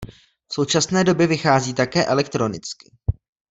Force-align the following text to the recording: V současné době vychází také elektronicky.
V 0.49 0.53
současné 0.53 1.03
době 1.03 1.27
vychází 1.27 1.73
také 1.73 2.05
elektronicky. 2.05 2.91